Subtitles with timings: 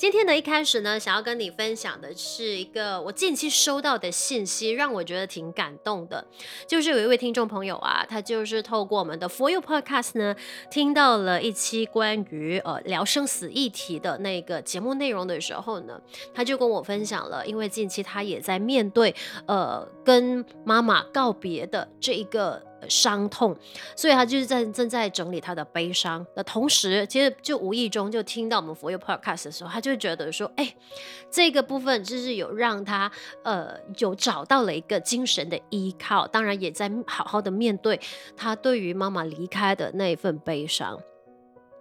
[0.00, 6.26] 今天的一开始呢，想要跟你分享的是一个我近期收到的信息，让我觉得挺感动的。
[6.66, 10.34] 就是有一位听众朋友啊，他就是透过我们的佛佑 Podcast 呢，
[10.70, 16.00] 听到了一期关于呃聊生死议题的那个节目内容的时候呢，
[16.32, 19.14] 他就跟我分享了，因为近期他也在面对
[19.46, 22.62] 呃跟妈妈告别的这一个。
[22.88, 23.54] 伤痛，
[23.94, 30.72] 所以他就是在正在整理他的悲伤的同时，其实就无意中就听到我们佛佑 Podcast 的时候，他就就觉得说，哎，
[31.30, 33.10] 这个部分就是有让他
[33.42, 38.00] 呃有找到了一个精神的依靠，当然也在好好的面对
[38.36, 41.00] 他对于妈妈离开的那一份悲伤。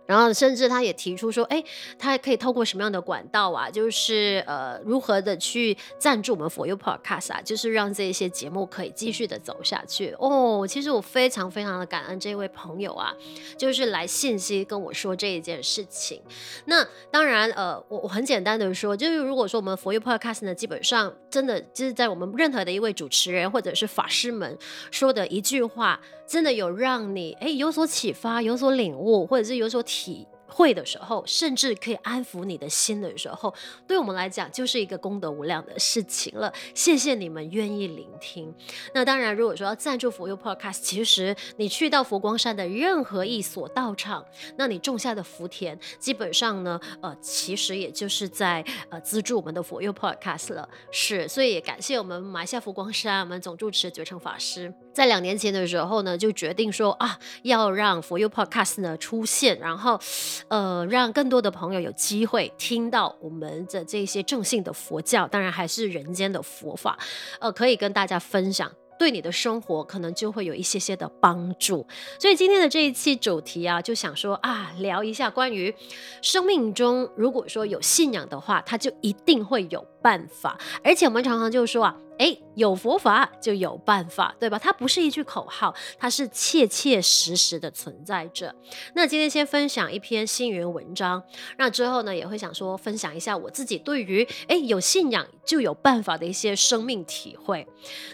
[0.09, 1.63] 然后甚至他也提出说，哎，
[1.99, 3.69] 他可以透过什么样的管道啊？
[3.69, 7.39] 就是呃，如何的去赞助我们佛佑 Podcast 啊？
[7.39, 10.65] 就是让这些节目可以继续的走下去哦。
[10.67, 13.13] 其实我非常非常的感恩这位朋友啊，
[13.55, 16.19] 就是来信息跟我说这一件事情。
[16.65, 24.57] 那当然，呃，我我很简单的说，就是如果说我们佛佑 Podcast 呢，基本上真的就是在我们任何的一位主持人或者是法师们
[24.89, 30.27] 说的一句话，真的有让你哎有所启发、有所领悟，或者是有所体。
[30.49, 33.53] 会的时候，甚至可以安抚你的心的时候，
[33.87, 36.51] 对我们来讲就是一个功德无量的事情了。
[36.73, 38.53] 谢谢你们愿意聆听。
[38.93, 44.25] 那当然，如果说要赞助佛佑 Podcast，其实你去到佛光山的任何一所道场，
[44.57, 50.67] 那你种下的福田，基本上呢，呃，其实也就是在呃资助我们的佛佑 Podcast 了。
[50.91, 59.99] 是，所以也感谢我们马来西亚佛光山我们总主持觉诚法师，在两年前的时候呢，就决定说啊，要让佛佑 Podcast 呢出现，然后。
[60.47, 66.97] 呃，让更多的朋友有机会听到我们的这些正信的佛教，当然还是人间的佛法，
[67.39, 71.85] 呃，可以跟大家分享，对你的生活可能就会有一些些的帮助。
[72.17, 75.73] 所以今天的这一期主题啊，就想说啊，聊一下关于
[76.21, 80.57] 生命中，如果说有信仰的话，它就一定会有办法。
[80.83, 81.95] 而且我们常常就说啊。
[82.19, 84.59] 哎，有佛法就有办法，对吧？
[84.59, 88.53] 它不是一句口号，它是切切实实的存在着。
[88.93, 91.23] 那今天先分享一篇星云文章，
[91.57, 97.65] 那之后呢，也会想说分享一下我自己对于哎有信仰就有办法的一些生命体会。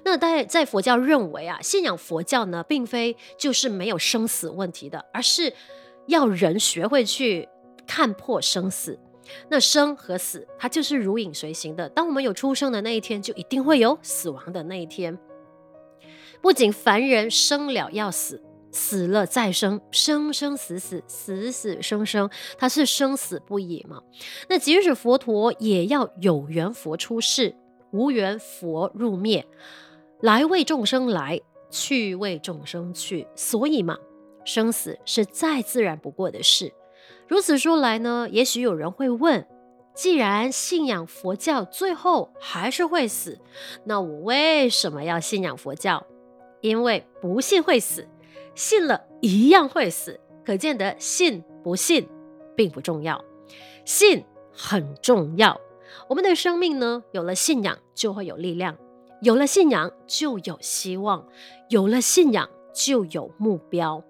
[0.04, 5.52] 那在在佛教认为啊，信仰佛教呢，并非就是没有生死问题的，而是
[6.06, 7.50] 要人学会去
[7.88, 9.00] 看破生死。
[9.50, 11.90] 那生和死，它就是如影随形的。
[11.90, 15.18] 当我们有出生的那一天，就一定会有死亡的那一天。
[16.42, 18.42] 不仅凡人生了要死，
[18.72, 24.02] 死了再生，生生死死，死死生生，它是生死不已嘛。
[24.48, 27.56] 那即使佛陀也要有缘佛出世，
[27.92, 29.48] 无缘佛入灭，
[30.22, 33.28] 来为众生来，去为众生去。
[33.36, 33.98] 所以嘛，
[34.44, 36.72] 生死是再自然不过的事。
[37.28, 39.48] 如此说来呢，也许有人会问：
[39.94, 43.40] 既然信仰佛教，最后还是会死，
[43.86, 46.06] 那我为什么要信仰佛教？
[46.62, 48.08] 因为不信会死，
[48.54, 50.20] 信了一样会死。
[50.46, 52.08] 可见得信不信
[52.56, 53.24] 并不重要，
[53.84, 55.60] 信很重要。
[56.08, 58.78] 我们的生命呢，有了信仰就会有力量，
[59.22, 61.28] 有了信仰就有希望，
[61.70, 64.04] 有了信仰就有目标。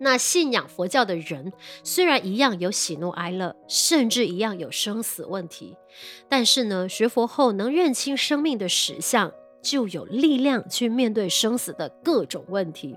[0.00, 5.76] 那信仰佛教的人，虽然一样有喜怒哀乐，甚至一样有生死问题，
[6.28, 12.96] 但是呢，学佛后能认清生命的实相，就有力量去面对生死的各种问题，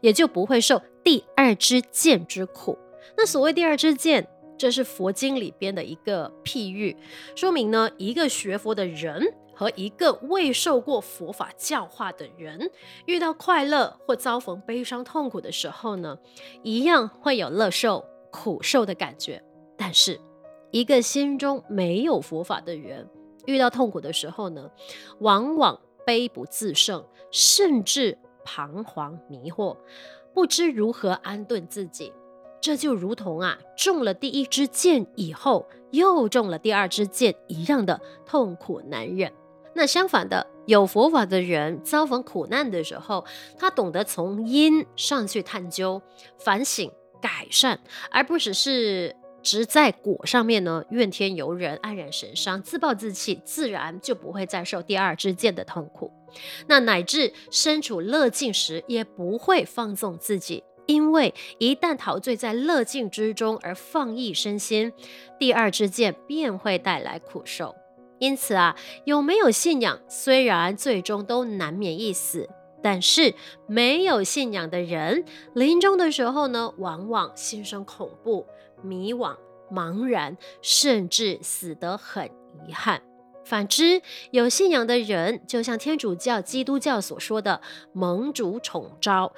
[0.00, 2.78] 也就不会受第二支箭之苦。
[3.16, 6.96] 那所谓第二支箭，这是佛经里边的一个譬喻，
[7.34, 9.34] 说明呢，一个学佛的人。
[9.58, 12.70] 和一个未受过佛法教化的人，
[13.06, 16.16] 遇到快乐或遭逢悲伤痛苦的时候呢，
[16.62, 19.42] 一样会有乐受、苦受的感觉。
[19.76, 20.20] 但是，
[20.70, 23.10] 一个心中没有佛法的人，
[23.46, 24.70] 遇到痛苦的时候呢，
[25.18, 29.76] 往往悲不自胜，甚至彷徨迷惑，
[30.32, 32.12] 不知如何安顿自己。
[32.60, 39.32] 这就如同啊，中了第一支箭以后，又中了第二支箭一样的痛苦难忍。
[39.74, 43.24] 那相反的，有佛法的人遭逢苦难的时候，
[43.58, 46.02] 他懂得从因上去探究、
[46.38, 46.90] 反省、
[47.22, 47.78] 改善，
[48.10, 56.12] 而不只是只在果上面呢怨天尤人、黯然神伤、自暴自弃，自然就不会再受第二支箭的痛苦。
[56.66, 64.92] 那乃至身处乐境时，也不会放纵自己，因为一旦陶醉在乐境之中而放逸身心，
[65.38, 67.74] 第二支箭便会带来苦受。
[68.18, 72.48] 因此啊，有没有信仰，虽然最终都难免一死，
[72.82, 73.34] 但是
[73.66, 75.24] 没有信仰的人，
[75.54, 78.46] 临终的时候呢，往往心生恐怖、
[78.82, 79.36] 迷惘、
[79.70, 82.26] 茫然，甚至死得很
[82.66, 83.02] 遗憾。
[83.44, 87.62] 反之，有信仰的人，就像天主教、基督教所说的
[87.94, 89.32] “蒙主宠召”，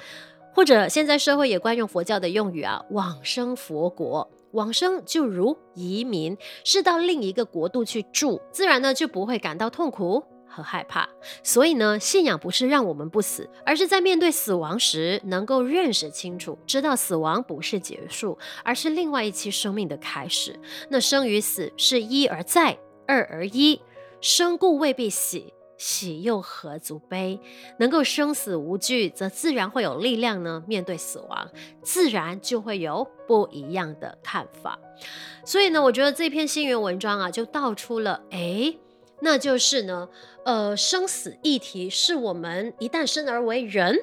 [0.53, 4.29] 或者现在社会也惯用佛教的用语啊，“往生佛国”。
[4.53, 11.09] 往生就如移民，是到另一个国度去住，自然呢就不会感到痛苦和害怕。
[11.43, 20.59] 所以呢，信仰不是让我们不死，而是在面对死亡时能够认识清楚，知道死亡不是结束，而是另外一期生命的开始。
[20.89, 23.81] 那生与死是一而再，二而一，
[24.21, 25.53] 生故未必喜。
[25.81, 27.41] 喜又何足悲？
[27.79, 30.63] 能够生死无惧，则自然会有力量呢。
[30.67, 31.51] 面对死亡，
[31.83, 34.79] 自然就会有不一样的看法。
[35.43, 38.77] 所以呢，我觉得这篇星云文章啊，就道出了，哎，
[39.23, 40.07] 那就是呢，
[40.45, 43.99] 呃，生死议题是我们一旦生而为人。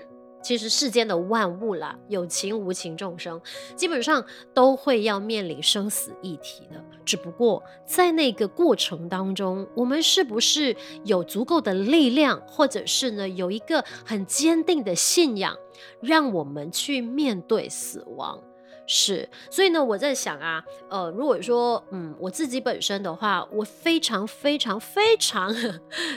[0.47, 3.41] 其实世间的万物啦，有情无情众生，
[3.75, 6.81] 基本上都会要面临生死议题的。
[7.03, 10.73] 只不过在那个过程当中，我们是不是
[11.03, 15.53] 有足够的力量，或者是呢，有一个很坚定的信仰，
[15.99, 18.41] 让我们去面对死亡？
[18.87, 25.53] 是，所以呢，我在想啊，呃，如果说，嗯，我自己本身的话，我非常非常非常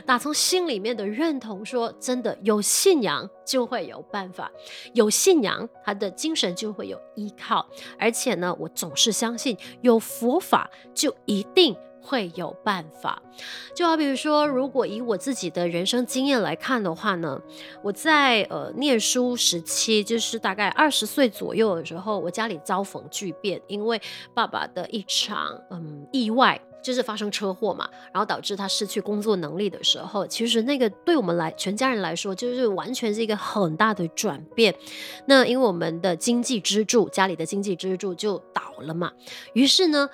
[0.07, 4.51] 打从心里面的认同说，真的有信仰就会有办法，
[4.95, 7.67] 有信仰他的精神就会有依靠，
[7.99, 11.77] 而且呢，我总是相信有佛法就一定。
[12.03, 13.23] 会有办法，
[13.75, 17.41] 就好比如说，如果以我自己的人生经验来看的话呢，
[17.83, 24.01] 我在呃念书时期，就是大概二十岁左右的时候，我家里遭逢巨变，因为
[24.35, 34.75] 爸爸的一场嗯意外，就是发生车祸嘛，然后导致他失去工作能力的时候，其实那个对我们来全家人来说，就是完全是一个很大的转变。
[35.27, 39.13] 那因为我们的经济支柱，家里的经济支柱就倒了嘛，
[39.53, 40.09] 于是呢。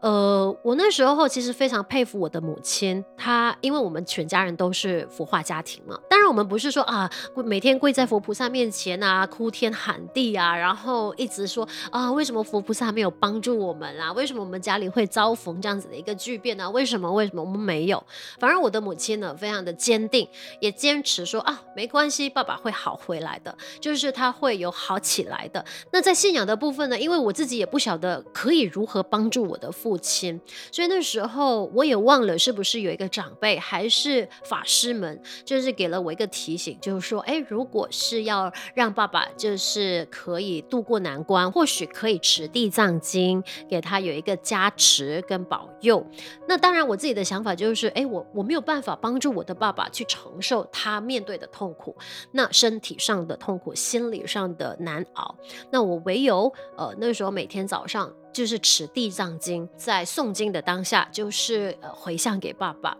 [0.00, 7.10] 呃，我那时候其实非常佩服我的母亲，她因为我们全家人都是佛化家庭嘛，当然我们不是说啊，
[7.44, 14.12] 每天跪在佛菩萨面前啊，哭天喊地啊，然后一直说啊，为什么佛菩萨没有帮助我们啊？
[14.12, 16.64] 为什么我们家里会遭逢这样子的一个巨变呢？
[16.64, 16.70] 啊？
[16.70, 17.10] 为什么？
[17.10, 18.00] 为什么我们没有？
[18.38, 20.28] 反而我的母亲呢，非常的坚定，
[20.60, 25.64] 也坚持说啊，没关系，爸爸会好回来的，就是他会有好起来的。
[25.90, 29.85] 那在信仰的部分呢，因为我自己也不晓得可以如何帮助我的父。
[29.86, 30.40] 父亲，
[30.72, 46.04] 所以那时候我也忘了是不是有一个长辈还是法师们，就是给了我一个提醒，就是说，哎，如果是要让爸爸就是可以度过难关，或许可以持地藏经，给他有一个加持跟保佑。
[46.48, 51.96] 那当然，我自己的想法就是，哎，我我没有办法帮助我的爸爸去承受他面对的痛苦，
[52.32, 55.36] 那身体上的痛苦，心理上的难熬，
[55.70, 58.12] 那我唯有呃那时候每天早上。
[58.36, 62.94] 就是持地藏经，在诵经的当下，就是呃回向给爸爸，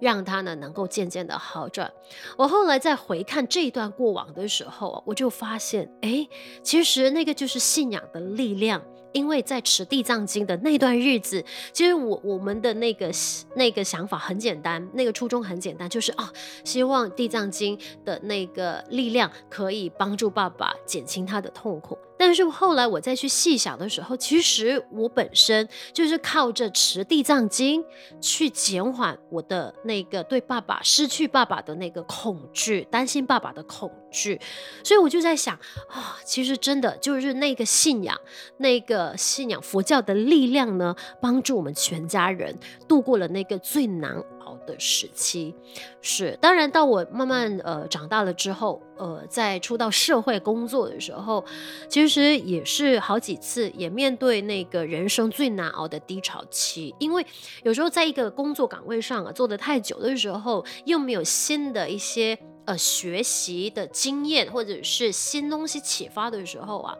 [0.00, 1.92] 让他呢能够渐渐的好转。
[2.38, 6.26] 我后来在回看这一段过往的时候，我就发现，哎，
[6.62, 8.82] 其实那个就是信仰的力量。
[9.12, 13.10] 因为在持地藏经的那段日子，其实我我们的那个
[13.54, 16.32] 那个想法很简单，那个初衷很简单，就是啊，
[16.64, 21.96] 希望地藏经的那个力量可以帮助爸爸减轻他的痛苦。
[22.20, 27.84] 但是后来我再去细想的时候，其实我本身就是靠着持地藏经
[28.20, 33.88] 去减缓我的那个对爸爸失去爸爸的那个恐惧，担心爸爸的恐。
[34.10, 35.54] 所以我就在想
[35.88, 38.18] 啊，其实真的就是那个信仰，
[38.58, 45.54] 那个信仰佛教的力量呢，帮助我们全家人度过了那个最难熬的时期。
[46.00, 51.44] 是，当然到我慢慢呃长大了之后，呃，在出到社会工作的时候，
[51.88, 57.26] 其实也是好几次也面对那个人生最难熬的低潮期，因为
[57.62, 66.94] 有时候在一个工作岗位上啊做得太久的时候，又没有新的一些呃学习的经验或者是新东西启发的时候啊，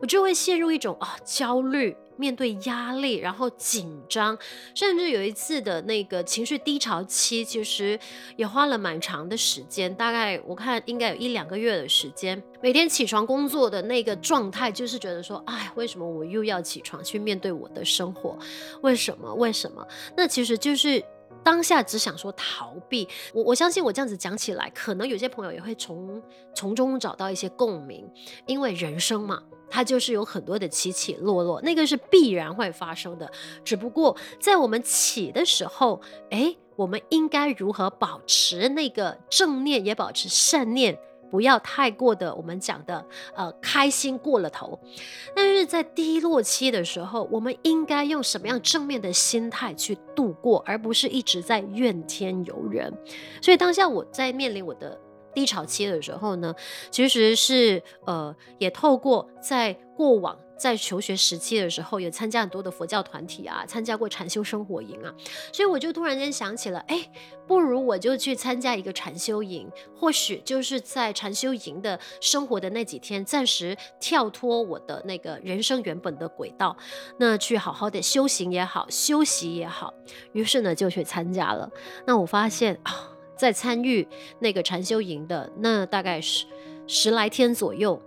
[0.00, 1.96] 我就会陷入一种啊焦虑。
[2.20, 4.36] 面对压力，然后紧张，
[4.74, 7.96] 甚至有一次的那个情绪低潮期，其实
[8.34, 12.42] 也花了蛮长的时间，大概我看应该有一两个月的时间。
[12.60, 18.36] 每天起床工作的那个状态，就是觉得说，哎，为什么我又要起床去面对我的生活？
[18.82, 19.32] 为什么？
[19.34, 19.86] 为什么？
[20.16, 21.00] 那其实就是
[21.42, 23.08] 当下只想说逃避。
[23.32, 26.22] 我我相信我这样子讲起来，可能有些朋友也会从
[26.54, 28.08] 从中找到一些共鸣，
[28.46, 33.30] 因为人生嘛，它就是有很多的起起落落，那个是必然会发生的。
[33.64, 40.98] 只不过在我们起的时候，诶，我们应该如何保持那个正念，也保持善念？
[41.30, 43.04] 不要太过的，我们讲的，
[43.34, 44.78] 呃，开心过了头。
[45.34, 52.92] 但是在低落期的时候，我们应该用什么样正面的心态去度过，而不是一直在怨天尤人。
[53.40, 54.98] 所以当下我在面临我的
[55.38, 56.52] 低潮期的时候呢，
[56.90, 60.36] 其实是呃，也透过在过往。
[60.58, 65.14] 在求学时期的时候，也参加很多的佛教团体啊，参加过禅修生活营啊，
[65.52, 67.08] 所以我就突然间想起了，哎，
[67.46, 76.76] 不如我就去参加一个禅修营，或许就是在禅修营的生活的那几天，暂时跳脱我的那个人生原本的轨道，
[77.20, 79.94] 那去好好的修行也好，休息也好，
[80.32, 81.70] 于是呢就去参加了。
[82.04, 84.06] 那我发现啊，在参与
[84.40, 86.44] 那个禅修营的那大概是
[86.86, 88.02] 十来天左右。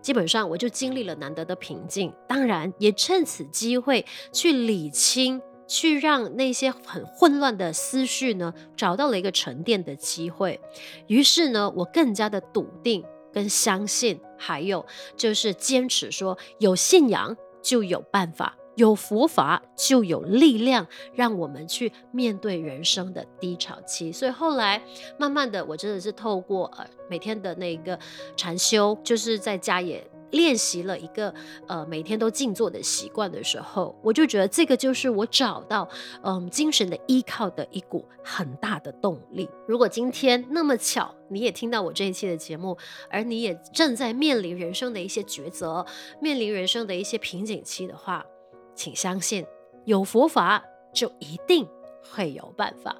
[0.00, 10.60] 基本上我就经历了难得的平静，当然也趁此机会去理清，去让那些很混乱的思绪呢找到了一个沉淀的机会。
[11.06, 14.84] 于是呢，我更加的笃定跟相信，还有
[15.16, 18.58] 就是坚持说，有信仰就有办法。
[18.76, 24.10] 有佛法就有力量，让我们去面对人生的低潮期。
[24.12, 24.82] 所以后来
[25.18, 27.98] 慢慢的，我真的是透过呃每天的那个
[28.36, 31.32] 禅修，就是在家也练习了一个
[31.68, 35.88] 呃每天都静坐的习惯的时候，我就觉得这个就是我找到
[36.22, 39.48] 嗯、精神的依靠的一股很大的动力。
[39.68, 42.76] 如果今天那么巧，你也听到我这一期的节目，
[43.08, 45.86] 而你也正在面临人生的一些抉择，
[46.20, 48.26] 面临人生的一些瓶颈期的话，
[48.74, 49.46] 请相信，
[49.84, 50.62] 有佛法
[50.92, 51.66] 就一定
[52.12, 52.96] 会有办法。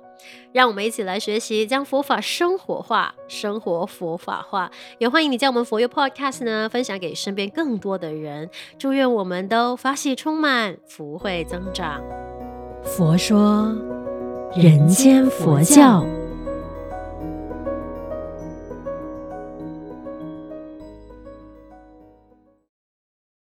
[0.53, 4.71] 让我们一起来学习，将佛法生活化，生活佛法化。
[4.99, 8.49] 也欢迎你将我们佛佑 Podcast 呢分享给身边更多的人。
[8.79, 12.01] 祝愿我们都法喜充满，福慧增长。
[12.83, 13.75] 佛说，
[14.55, 16.07] 人间佛教。